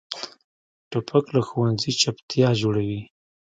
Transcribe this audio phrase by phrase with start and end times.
[0.91, 3.01] توپک له ښوونځي چپتیا جوړوي.